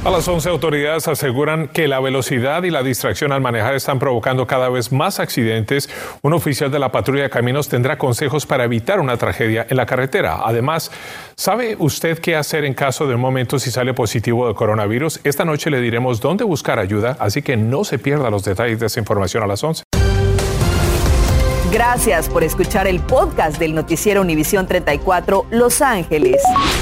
A 0.06 0.10
las 0.10 0.25
11 0.29 0.48
autoridades 0.48 1.10
aseguran 1.10 1.68
que 1.68 1.89
la 1.89 2.00
velocidad 2.00 2.63
y 2.63 2.70
la 2.70 2.84
distracción 2.84 3.34
al 3.34 3.41
manejar 3.41 3.75
están 3.75 4.00
provocando 4.00 4.48
cada 4.48 4.70
vez 4.70 4.94
más 4.94 5.20
accidentes. 5.20 5.89
Un 6.22 6.32
oficial 6.32 6.72
de 6.72 6.79
la 6.79 6.89
patrulla 6.89 7.24
de 7.24 7.29
caminos 7.29 7.68
tendrá 7.68 7.98
consejos 7.98 8.46
para 8.46 8.63
evitar 8.63 9.01
una 9.01 9.18
tragedia 9.18 9.67
en 9.69 9.76
la 9.76 9.86
carretera. 9.86 10.39
Además, 10.45 10.89
¿sabe 11.36 11.76
usted 11.80 12.17
qué 12.19 12.38
hacer 12.38 12.63
en 12.63 12.73
caso 12.73 13.08
de 13.08 13.15
un 13.15 13.21
momento 13.21 13.60
si 13.60 13.71
sale 13.71 13.93
positivo 13.93 14.47
de 14.47 14.54
coronavirus? 14.54 15.19
Esta 15.26 15.43
noche 15.43 15.69
le 15.69 15.82
diremos 15.82 16.21
dónde 16.21 16.45
buscar 16.45 16.80
ayuda, 16.80 17.17
así 17.19 17.41
que 17.41 17.58
no 17.58 17.84
se 17.84 18.00
pierda 18.00 18.30
los 18.30 18.45
detalles 18.45 18.80
de 18.80 18.86
esa 18.86 19.02
información 19.02 19.43
a 19.43 19.47
las 19.47 19.62
11. 19.62 19.84
Gracias 21.73 22.30
por 22.30 22.45
escuchar 22.45 22.88
el 22.88 23.02
podcast 23.02 23.60
del 23.60 23.76
noticiero 23.76 24.21
Univisión 24.21 24.65
34 24.65 25.45
Los 25.52 25.82
Ángeles. 25.82 26.41